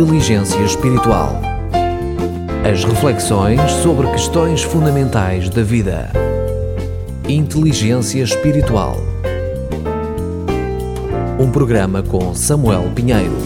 Inteligência 0.00 0.60
Espiritual. 0.60 1.40
As 2.64 2.84
reflexões 2.84 3.60
sobre 3.82 4.08
questões 4.12 4.62
fundamentais 4.62 5.50
da 5.50 5.64
vida. 5.64 6.12
Inteligência 7.28 8.22
Espiritual. 8.22 8.96
Um 11.36 11.50
programa 11.50 12.00
com 12.00 12.32
Samuel 12.32 12.92
Pinheiro. 12.94 13.36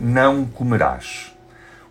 Não 0.00 0.46
comerás. 0.46 1.36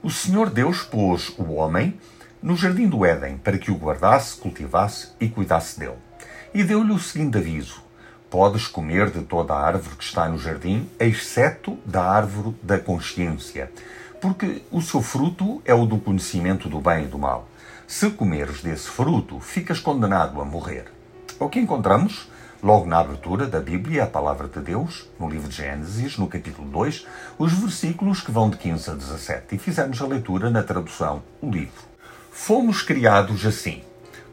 O 0.01 0.09
Senhor 0.09 0.49
Deus 0.49 0.81
pôs 0.81 1.31
o 1.37 1.53
homem 1.53 1.99
no 2.41 2.57
jardim 2.57 2.87
do 2.87 3.05
Éden 3.05 3.37
para 3.37 3.59
que 3.59 3.69
o 3.69 3.75
guardasse, 3.75 4.37
cultivasse 4.37 5.09
e 5.21 5.29
cuidasse 5.29 5.79
dele. 5.79 6.06
E 6.53 6.63
deu-lhe 6.63 6.91
o 6.91 6.99
seguinte 6.99 7.37
aviso: 7.37 7.81
Podes 8.29 8.67
comer 8.67 9.09
de 9.09 9.21
toda 9.21 9.53
a 9.53 9.61
árvore 9.61 9.95
que 9.95 10.03
está 10.03 10.27
no 10.27 10.37
jardim, 10.37 10.89
exceto 10.99 11.77
da 11.85 12.03
árvore 12.03 12.55
da 12.61 12.79
consciência, 12.79 13.71
porque 14.21 14.61
o 14.71 14.81
seu 14.81 15.01
fruto 15.01 15.61
é 15.65 15.73
o 15.73 15.85
do 15.85 15.97
conhecimento 15.97 16.67
do 16.67 16.79
bem 16.79 17.03
e 17.03 17.07
do 17.07 17.17
mal. 17.17 17.47
Se 17.87 18.09
comeres 18.09 18.61
desse 18.61 18.89
fruto, 18.89 19.39
ficas 19.39 19.79
condenado 19.79 20.41
a 20.41 20.45
morrer. 20.45 20.85
É 21.39 21.43
o 21.43 21.49
que 21.49 21.59
encontramos 21.59 22.29
logo 22.61 22.85
na 22.85 22.99
abertura 22.99 23.45
da 23.45 23.59
Bíblia, 23.59 24.03
a 24.03 24.07
palavra 24.07 24.47
de 24.47 24.59
Deus, 24.59 25.07
no 25.19 25.29
livro 25.29 25.47
de 25.47 25.55
Gênesis, 25.55 26.17
no 26.17 26.27
capítulo 26.27 26.67
2, 26.69 27.05
os 27.37 27.53
versículos 27.53 28.21
que 28.21 28.31
vão 28.31 28.49
de 28.49 28.57
15 28.57 28.89
a 28.89 28.93
17. 28.93 29.55
E 29.55 29.57
fizemos 29.57 30.01
a 30.01 30.07
leitura 30.07 30.49
na 30.49 30.63
tradução 30.63 31.21
O 31.41 31.49
Livro. 31.49 31.87
Fomos 32.31 32.81
criados 32.81 33.45
assim. 33.45 33.83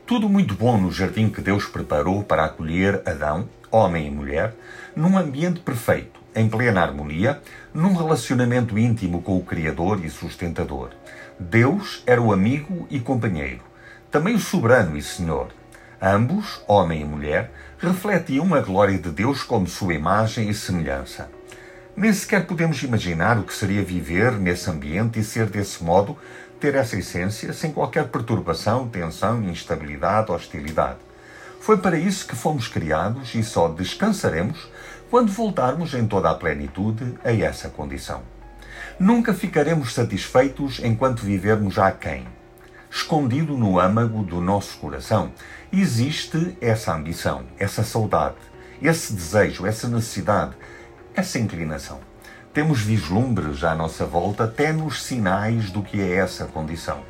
Tudo 0.06 0.28
muito 0.28 0.55
bom 0.55 0.77
no 0.77 0.92
jardim 0.92 1.30
que 1.30 1.41
Deus 1.41 1.64
preparou 1.64 2.22
para 2.22 2.44
acolher 2.44 3.00
Adão, 3.06 3.48
homem 3.70 4.06
e 4.06 4.10
mulher, 4.10 4.55
num 4.94 5.16
ambiente 5.16 5.60
perfeito, 5.60 6.20
em 6.36 6.47
plena 6.47 6.83
harmonia, 6.83 7.41
num 7.72 7.94
relacionamento 7.94 8.78
íntimo 8.78 9.22
com 9.22 9.38
o 9.38 9.42
Criador 9.42 10.05
e 10.05 10.10
sustentador. 10.10 10.91
Deus 11.41 12.02
era 12.06 12.20
o 12.20 12.34
amigo 12.34 12.86
e 12.91 13.00
companheiro, 13.00 13.62
também 14.10 14.34
o 14.34 14.38
soberano 14.38 14.94
e 14.94 15.00
Senhor. 15.00 15.48
Ambos, 16.02 16.62
homem 16.69 17.00
e 17.00 17.05
mulher, 17.06 17.50
refletiam 17.78 18.55
a 18.55 18.60
glória 18.60 18.98
de 18.98 19.10
Deus 19.10 19.42
como 19.42 19.66
sua 19.66 19.94
imagem 19.94 20.50
e 20.50 20.55
semelhança. 20.55 21.30
Nem 21.97 22.12
sequer 22.12 22.45
podemos 22.45 22.83
imaginar 22.83 23.39
o 23.39 23.45
que 23.45 23.55
seria 23.55 23.84
viver 23.84 24.33
nesse 24.33 24.69
ambiente 24.69 25.20
e 25.20 25.25
ser 25.25 25.47
desse 25.47 25.83
modo 25.84 26.19
ter 26.59 26.75
essa 26.75 26.98
essência 26.98 27.53
sem 27.53 27.70
qualquer 27.73 28.09
perturbação, 28.09 28.89
tensão, 28.89 29.45
instabilidade, 29.45 30.33
hostilidade. 30.33 30.98
Foi 31.61 31.78
para 31.78 31.97
isso 31.97 32.27
que 32.27 32.34
fomos 32.34 32.67
criados 32.67 33.34
e 33.37 33.45
só 33.45 33.69
descansaremos 33.69 34.69
quando 35.09 35.31
voltarmos 35.31 35.95
em 35.95 36.06
toda 36.06 36.31
a 36.31 36.34
plenitude 36.34 37.15
a 37.25 37.33
essa 37.33 37.69
condição. 37.69 38.22
Nunca 38.98 39.33
ficaremos 39.33 39.95
satisfeitos 39.95 40.81
enquanto 40.83 41.25
vivermos 41.25 41.78
aquém. 41.78 42.27
Escondido 42.91 43.56
no 43.56 43.78
âmago 43.78 44.25
do 44.25 44.41
nosso 44.41 44.78
coração 44.78 45.33
existe 45.72 46.56
essa 46.61 46.92
ambição, 46.92 47.45
essa 47.59 47.84
saudade, 47.84 48.37
esse 48.83 49.12
desejo, 49.12 49.65
essa 49.65 49.89
necessidade, 49.89 50.55
essa 51.14 51.38
inclinação. 51.38 52.00
Temos 52.52 52.80
vislumbres 52.80 53.64
à 53.64 53.74
nossa 53.74 54.04
volta, 54.04 54.44
até 54.44 54.72
nos 54.72 55.02
sinais 55.02 55.70
do 55.70 55.82
que 55.82 56.00
é 56.00 56.16
essa 56.16 56.44
condição. 56.46 57.00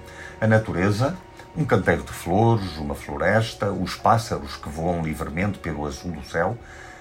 A 0.41 0.47
natureza, 0.47 1.17
um 1.57 1.65
canteiro 1.65 2.03
de 2.03 2.13
flores, 2.13 2.77
uma 2.77 2.95
floresta, 2.95 3.71
os 3.71 3.95
pássaros 3.95 4.57
que 4.57 4.69
voam 4.69 5.03
livremente 5.03 5.59
pelo 5.59 5.87
azul 5.87 6.13
do 6.13 6.25
céu, 6.25 6.57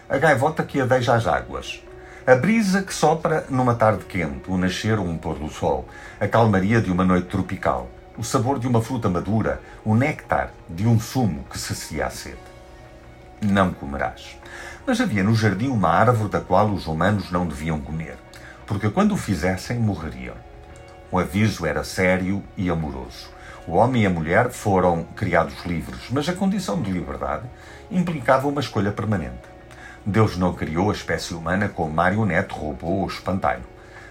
a 0.09 0.17
gaivota 0.17 0.63
que 0.63 0.79
adeja 0.79 1.15
às 1.15 1.25
águas, 1.25 1.83
a 2.25 2.35
brisa 2.35 2.81
que 2.81 2.93
sopra 2.93 3.45
numa 3.49 3.75
tarde 3.75 4.05
quente, 4.05 4.49
o 4.49 4.57
nascer 4.57 4.97
ou 4.97 5.05
um 5.05 5.17
pôr 5.17 5.35
do 5.39 5.49
sol, 5.49 5.87
a 6.19 6.27
calmaria 6.27 6.81
de 6.81 6.91
uma 6.91 7.03
noite 7.03 7.27
tropical, 7.27 7.89
o 8.17 8.23
sabor 8.23 8.59
de 8.59 8.67
uma 8.67 8.81
fruta 8.81 9.09
madura, 9.09 9.61
o 9.83 9.95
néctar 9.95 10.51
de 10.69 10.87
um 10.87 10.99
sumo 10.99 11.45
que 11.49 11.57
sacia 11.59 12.05
a 12.05 12.09
sede. 12.09 12.37
Não 13.41 13.73
comerás. 13.73 14.37
Mas 14.85 14.99
havia 14.99 15.23
no 15.23 15.35
jardim 15.35 15.67
uma 15.67 15.89
árvore 15.89 16.29
da 16.29 16.41
qual 16.41 16.69
os 16.69 16.87
humanos 16.87 17.31
não 17.31 17.47
deviam 17.47 17.79
comer 17.79 18.17
porque 18.65 18.89
quando 18.89 19.13
o 19.13 19.17
fizessem, 19.17 19.77
morreriam. 19.77 20.35
O 21.11 21.19
aviso 21.19 21.65
era 21.65 21.83
sério 21.83 22.43
e 22.57 22.69
amoroso. 22.69 23.29
O 23.67 23.73
homem 23.73 24.03
e 24.03 24.05
a 24.05 24.09
mulher 24.09 24.49
foram 24.49 25.03
criados 25.15 25.63
livres, 25.65 26.01
mas 26.09 26.27
a 26.27 26.33
condição 26.33 26.81
de 26.81 26.91
liberdade 26.91 27.43
implicava 27.91 28.47
uma 28.47 28.61
escolha 28.61 28.91
permanente. 28.91 29.53
Deus 30.05 30.37
não 30.37 30.53
criou 30.53 30.89
a 30.89 30.93
espécie 30.93 31.33
humana 31.33 31.69
como 31.69 31.93
marionete, 31.93 32.53
robô 32.53 32.87
ou 32.87 33.07
espantalho. 33.07 33.63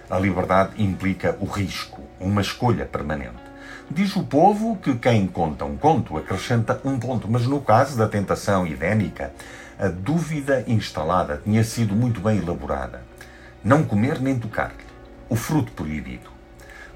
A 0.09 0.17
liberdade 0.17 0.81
implica 0.81 1.37
o 1.39 1.45
risco, 1.45 2.01
uma 2.19 2.41
escolha 2.41 2.85
permanente. 2.85 3.53
Diz 3.91 4.15
o 4.15 4.23
povo 4.23 4.77
que 4.77 4.95
quem 4.95 5.27
conta 5.27 5.65
um 5.65 5.77
conto 5.77 6.17
acrescenta 6.17 6.79
um 6.83 6.97
ponto, 6.97 7.29
mas 7.29 7.45
no 7.45 7.61
caso 7.61 7.97
da 7.97 8.07
tentação 8.07 8.65
idênica, 8.65 9.33
a 9.79 9.87
dúvida 9.87 10.63
instalada 10.67 11.41
tinha 11.43 11.63
sido 11.63 11.95
muito 11.95 12.19
bem 12.19 12.37
elaborada 12.39 13.13
não 13.63 13.83
comer 13.83 14.19
nem 14.19 14.37
tocar-lhe, 14.37 14.83
o 15.29 15.35
fruto 15.35 15.71
proibido. 15.71 16.29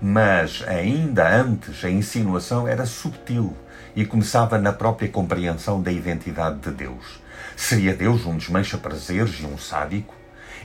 Mas 0.02 0.64
ainda 0.68 1.28
antes 1.28 1.84
a 1.84 1.90
insinuação 1.90 2.68
era 2.68 2.86
subtil 2.86 3.56
e 3.96 4.06
começava 4.06 4.60
na 4.60 4.74
própria 4.74 5.10
compreensão 5.10 5.82
da 5.82 5.92
identidade 5.92 6.60
de 6.60 6.72
Deus. 6.72 7.22
Seria 7.56 7.96
Deus 7.96 8.26
um 8.26 8.38
desmancha-prazeres 8.38 9.40
e 9.40 9.46
um 9.46 9.58
sádico? 9.58 10.14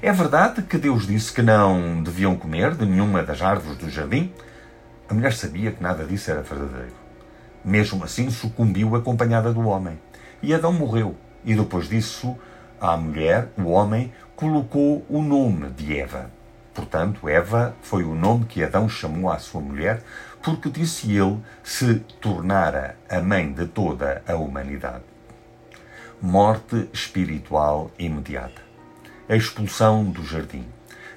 É 0.02 0.12
verdade 0.12 0.62
que 0.62 0.76
Deus 0.76 1.06
disse 1.06 1.32
que 1.32 1.40
não 1.40 2.02
deviam 2.02 2.36
comer 2.36 2.74
de 2.74 2.84
nenhuma 2.84 3.22
das 3.22 3.40
árvores 3.40 3.78
do 3.78 3.88
jardim? 3.88 4.32
A 5.08 5.14
mulher 5.14 5.32
sabia 5.32 5.70
que 5.70 5.82
nada 5.82 6.04
disso 6.04 6.30
era 6.32 6.42
verdadeiro. 6.42 6.96
Mesmo 7.64 8.02
assim, 8.02 8.28
sucumbiu 8.28 8.96
acompanhada 8.96 9.52
do 9.52 9.68
homem. 9.68 9.98
E 10.42 10.52
Adão 10.52 10.72
morreu. 10.72 11.16
E 11.44 11.54
depois 11.54 11.88
disso, 11.88 12.36
a 12.80 12.96
mulher, 12.96 13.48
o 13.58 13.70
homem, 13.70 14.12
colocou 14.36 15.04
o 15.08 15.22
nome 15.22 15.70
de 15.70 15.98
Eva. 15.98 16.30
Portanto, 16.74 17.28
Eva 17.28 17.76
foi 17.82 18.02
o 18.02 18.14
nome 18.14 18.46
que 18.46 18.62
Adão 18.62 18.88
chamou 18.88 19.30
à 19.30 19.38
sua 19.38 19.60
mulher, 19.60 20.02
porque 20.42 20.70
disse 20.70 21.14
ele 21.16 21.38
se 21.62 21.96
tornara 22.20 22.96
a 23.08 23.20
mãe 23.20 23.52
de 23.52 23.66
toda 23.66 24.22
a 24.26 24.34
humanidade. 24.34 25.04
Morte 26.20 26.88
espiritual 26.92 27.90
imediata. 27.98 28.62
A 29.28 29.36
expulsão 29.36 30.04
do 30.04 30.24
jardim. 30.24 30.64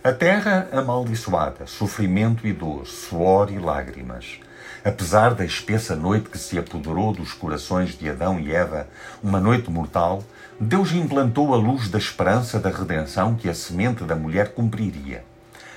A 0.05 0.13
terra 0.13 0.67
amaldiçoada, 0.71 1.65
sofrimento 1.65 2.45
e 2.45 2.53
dor, 2.53 2.85
suor 2.85 3.51
e 3.51 3.57
lágrimas. 3.57 4.39
Apesar 4.83 5.33
da 5.33 5.43
espessa 5.43 5.95
noite 5.95 6.29
que 6.29 6.37
se 6.37 6.59
apoderou 6.59 7.11
dos 7.11 7.33
corações 7.33 7.97
de 7.97 8.07
Adão 8.07 8.39
e 8.39 8.53
Eva, 8.53 8.87
uma 9.23 9.39
noite 9.39 9.71
mortal, 9.71 10.23
Deus 10.59 10.91
implantou 10.91 11.55
a 11.55 11.57
luz 11.57 11.89
da 11.89 11.97
esperança 11.97 12.59
da 12.59 12.69
redenção 12.69 13.33
que 13.33 13.49
a 13.49 13.53
semente 13.55 14.03
da 14.03 14.15
mulher 14.15 14.53
cumpriria. 14.53 15.25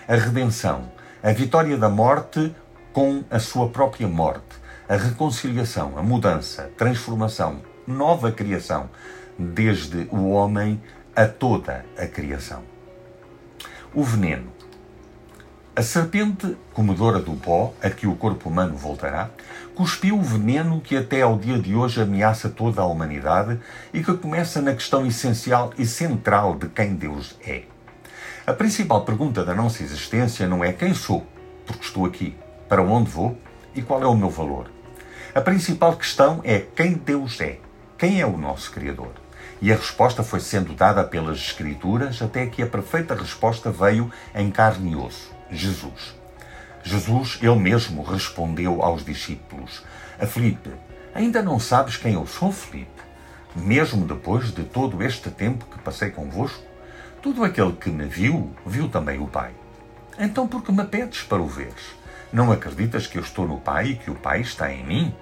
A 0.06 0.16
redenção, 0.16 0.92
a 1.22 1.32
vitória 1.32 1.78
da 1.78 1.88
morte 1.88 2.54
com 2.92 3.24
a 3.30 3.38
sua 3.38 3.70
própria 3.70 4.06
morte, 4.06 4.60
a 4.86 4.96
reconciliação, 4.96 5.96
a 5.96 6.02
mudança, 6.02 6.70
transformação, 6.76 7.62
nova 7.86 8.30
criação, 8.30 8.90
desde 9.38 10.06
o 10.10 10.28
homem 10.28 10.78
a 11.16 11.26
toda 11.26 11.82
a 11.96 12.06
criação. 12.06 12.62
O 13.94 14.02
veneno. 14.02 14.52
A 15.74 15.82
serpente, 15.82 16.56
comedora 16.74 17.20
do 17.20 17.32
pó, 17.32 17.72
a 17.82 17.88
que 17.88 18.06
o 18.06 18.16
corpo 18.16 18.50
humano 18.50 18.76
voltará, 18.76 19.30
cuspiu 19.74 20.18
o 20.18 20.22
veneno 20.22 20.80
que 20.80 20.94
até 20.94 21.22
ao 21.22 21.38
dia 21.38 21.58
de 21.58 21.74
hoje 21.74 22.02
ameaça 22.02 22.50
toda 22.50 22.82
a 22.82 22.86
humanidade 22.86 23.58
e 23.94 24.02
que 24.02 24.12
começa 24.14 24.60
na 24.60 24.74
questão 24.74 25.06
essencial 25.06 25.72
e 25.78 25.86
central 25.86 26.56
de 26.56 26.68
quem 26.68 26.94
Deus 26.96 27.36
é. 27.46 27.62
A 28.46 28.52
principal 28.52 29.04
pergunta 29.04 29.42
da 29.42 29.54
nossa 29.54 29.82
existência 29.82 30.46
não 30.46 30.62
é 30.62 30.72
quem 30.72 30.92
sou, 30.92 31.26
porque 31.64 31.84
estou 31.84 32.04
aqui, 32.04 32.36
para 32.68 32.82
onde 32.82 33.10
vou 33.10 33.38
e 33.74 33.80
qual 33.80 34.02
é 34.02 34.06
o 34.06 34.16
meu 34.16 34.28
valor. 34.28 34.70
A 35.34 35.40
principal 35.40 35.96
questão 35.96 36.40
é 36.44 36.58
quem 36.58 36.94
Deus 36.94 37.40
é, 37.40 37.58
quem 37.96 38.20
é 38.20 38.26
o 38.26 38.36
nosso 38.36 38.70
Criador. 38.70 39.12
E 39.60 39.72
a 39.72 39.76
resposta 39.76 40.22
foi 40.22 40.40
sendo 40.40 40.72
dada 40.72 41.02
pelas 41.02 41.38
Escrituras 41.38 42.22
até 42.22 42.46
que 42.46 42.62
a 42.62 42.66
perfeita 42.66 43.14
resposta 43.14 43.70
veio 43.70 44.10
em 44.34 44.50
carne 44.50 44.92
e 44.92 44.96
osso: 44.96 45.32
Jesus. 45.50 46.16
Jesus, 46.84 47.38
ele 47.42 47.58
mesmo, 47.58 48.02
respondeu 48.02 48.82
aos 48.82 49.04
discípulos: 49.04 49.82
A 50.18 50.26
Filipe, 50.26 50.70
ainda 51.14 51.42
não 51.42 51.58
sabes 51.58 51.96
quem 51.96 52.14
eu 52.14 52.26
sou, 52.26 52.52
Filipe? 52.52 53.02
Mesmo 53.56 54.06
depois 54.06 54.52
de 54.52 54.62
todo 54.62 55.02
este 55.02 55.30
tempo 55.30 55.66
que 55.66 55.78
passei 55.80 56.10
convosco, 56.10 56.62
todo 57.20 57.42
aquele 57.42 57.72
que 57.72 57.90
me 57.90 58.04
viu, 58.04 58.54
viu 58.64 58.88
também 58.88 59.18
o 59.18 59.26
Pai. 59.26 59.50
Então, 60.18 60.46
por 60.46 60.62
que 60.62 60.70
me 60.70 60.84
pedes 60.84 61.22
para 61.22 61.42
o 61.42 61.46
veres? 61.46 61.96
Não 62.32 62.52
acreditas 62.52 63.06
que 63.06 63.18
eu 63.18 63.22
estou 63.22 63.46
no 63.46 63.58
Pai 63.58 63.88
e 63.88 63.96
que 63.96 64.10
o 64.10 64.14
Pai 64.14 64.40
está 64.40 64.72
em 64.72 64.84
mim? 64.84 65.14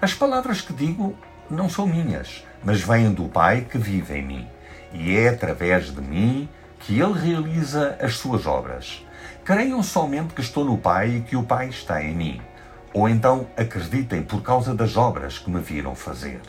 As 0.00 0.14
palavras 0.14 0.60
que 0.60 0.72
digo 0.72 1.16
não 1.50 1.68
são 1.68 1.86
minhas, 1.86 2.44
mas 2.64 2.80
vêm 2.80 3.12
do 3.12 3.28
Pai 3.28 3.66
que 3.70 3.78
vive 3.78 4.14
em 4.18 4.22
mim. 4.22 4.48
e 4.92 5.16
é 5.16 5.28
através 5.28 5.94
de 5.94 6.00
mim 6.00 6.48
que 6.80 6.98
ele 7.00 7.18
realiza 7.18 7.98
as 8.00 8.16
suas 8.16 8.46
obras. 8.46 9.04
Creiam 9.44 9.82
somente 9.82 10.34
que 10.34 10.40
estou 10.40 10.64
no 10.64 10.78
Pai 10.78 11.16
e 11.16 11.20
que 11.20 11.36
o 11.36 11.42
Pai 11.42 11.68
está 11.68 12.02
em 12.02 12.14
mim. 12.14 12.40
Ou 12.94 13.08
então 13.08 13.46
acreditem 13.56 14.22
por 14.22 14.42
causa 14.42 14.74
das 14.74 14.96
obras 14.96 15.38
que 15.38 15.50
me 15.50 15.60
viram 15.60 15.94
fazer. 15.94 16.40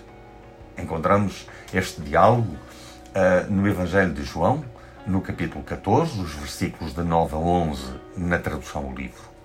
Encontramos 0.77 1.47
este 1.73 2.01
diálogo 2.01 2.53
uh, 2.53 3.51
no 3.51 3.67
Evangelho 3.67 4.13
de 4.13 4.23
João, 4.23 4.63
no 5.05 5.21
capítulo 5.21 5.63
14, 5.63 6.21
os 6.21 6.33
versículos 6.33 6.93
de 6.93 7.01
9 7.01 7.35
a 7.35 7.39
11, 7.39 7.83
na 8.15 8.37
tradução 8.37 8.83
do 8.83 8.95
livro. 8.95 9.36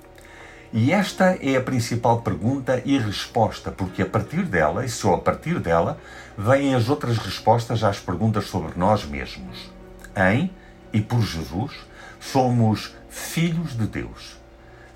E 0.72 0.90
esta 0.90 1.36
é 1.42 1.54
a 1.54 1.60
principal 1.60 2.22
pergunta 2.22 2.80
e 2.86 2.98
resposta, 2.98 3.70
porque 3.70 4.00
a 4.00 4.06
partir 4.06 4.42
dela, 4.44 4.86
e 4.86 4.88
só 4.88 5.16
a 5.16 5.18
partir 5.18 5.60
dela, 5.60 5.98
vêm 6.36 6.74
as 6.74 6.88
outras 6.88 7.18
respostas 7.18 7.84
às 7.84 8.00
perguntas 8.00 8.46
sobre 8.46 8.72
nós 8.78 9.04
mesmos. 9.04 9.70
Em 10.16 10.50
e 10.90 11.00
por 11.00 11.20
Jesus, 11.20 11.72
somos 12.18 12.94
filhos 13.10 13.76
de 13.76 13.86
Deus. 13.86 14.40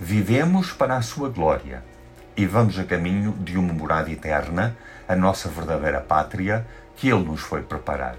Vivemos 0.00 0.72
para 0.72 0.96
a 0.96 1.02
sua 1.02 1.28
glória 1.28 1.84
e 2.34 2.46
vamos 2.46 2.78
a 2.78 2.84
caminho 2.84 3.32
de 3.40 3.58
uma 3.58 3.74
morada 3.74 4.10
eterna, 4.10 4.74
a 5.06 5.14
nossa 5.14 5.48
verdadeira 5.50 6.00
pátria, 6.00 6.66
que 6.96 7.08
Ele 7.08 7.24
nos 7.24 7.40
foi 7.40 7.62
preparar. 7.62 8.16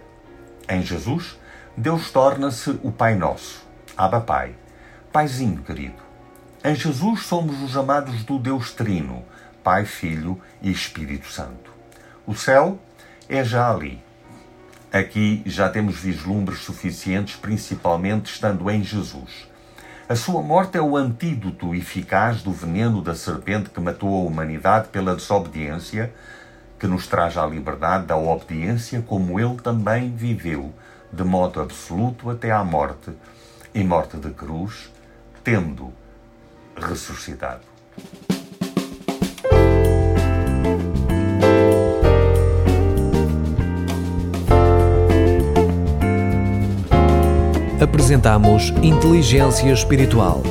Em 0.69 0.83
Jesus, 0.83 1.39
Deus 1.75 2.11
torna-se 2.11 2.79
o 2.83 2.91
Pai 2.91 3.15
Nosso, 3.15 3.65
Abba 3.97 4.21
Pai, 4.21 4.55
Paizinho 5.11 5.63
querido. 5.63 6.06
Em 6.67 6.75
Jesus 6.75 7.21
somos 7.21 7.61
os 7.61 7.77
amados 7.77 8.25
do 8.25 8.37
Deus 8.37 8.73
Trino, 8.73 9.23
Pai, 9.63 9.85
Filho 9.85 10.37
e 10.61 10.69
Espírito 10.69 11.31
Santo. 11.31 11.71
O 12.25 12.35
céu 12.35 12.77
é 13.29 13.41
já 13.41 13.71
ali. 13.71 14.03
Aqui 14.91 15.41
já 15.45 15.69
temos 15.69 15.95
vislumbres 15.95 16.59
suficientes, 16.59 17.37
principalmente 17.37 18.33
estando 18.33 18.69
em 18.69 18.83
Jesus. 18.83 19.47
A 20.09 20.15
sua 20.17 20.41
morte 20.41 20.77
é 20.77 20.81
o 20.81 20.97
antídoto 20.97 21.73
eficaz 21.73 22.41
do 22.43 22.51
veneno 22.51 23.01
da 23.01 23.15
serpente 23.15 23.69
que 23.69 23.79
matou 23.79 24.13
a 24.13 24.27
humanidade 24.27 24.89
pela 24.89 25.15
desobediência, 25.15 26.13
que 26.77 26.85
nos 26.85 27.07
traz 27.07 27.37
a 27.37 27.47
liberdade 27.47 28.07
da 28.07 28.17
obediência, 28.17 29.01
como 29.01 29.39
ele 29.39 29.55
também 29.55 30.13
viveu 30.13 30.73
de 31.13 31.23
modo 31.23 31.61
absoluto 31.61 32.29
até 32.29 32.51
à 32.51 32.61
morte, 32.61 33.13
e 33.73 33.81
morte 33.85 34.17
de 34.17 34.31
cruz, 34.31 34.91
tendo 35.45 35.93
ressuscitado. 36.79 37.61
Apresentamos 47.81 48.69
Inteligência 48.81 49.71
Espiritual. 49.71 50.41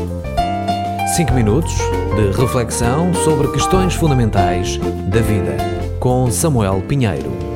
Cinco 1.17 1.33
minutos 1.33 1.75
de 2.15 2.41
reflexão 2.41 3.13
sobre 3.15 3.51
questões 3.53 3.95
fundamentais 3.95 4.79
da 5.09 5.21
vida. 5.21 5.57
Com 5.99 6.31
Samuel 6.31 6.83
Pinheiro. 6.87 7.56